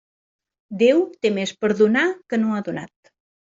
[0.83, 3.15] Déu té més per donar, que no ha donat.